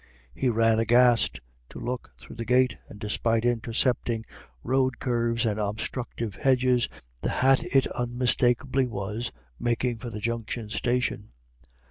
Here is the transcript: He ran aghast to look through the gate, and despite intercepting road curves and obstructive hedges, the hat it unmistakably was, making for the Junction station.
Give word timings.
He 0.33 0.49
ran 0.49 0.79
aghast 0.79 1.41
to 1.69 1.79
look 1.79 2.09
through 2.17 2.37
the 2.37 2.43
gate, 2.43 2.75
and 2.89 2.99
despite 2.99 3.45
intercepting 3.45 4.25
road 4.63 4.97
curves 4.97 5.45
and 5.45 5.59
obstructive 5.59 6.33
hedges, 6.37 6.89
the 7.21 7.29
hat 7.29 7.61
it 7.65 7.85
unmistakably 7.85 8.87
was, 8.87 9.31
making 9.59 9.99
for 9.99 10.09
the 10.09 10.19
Junction 10.19 10.71
station. 10.71 11.29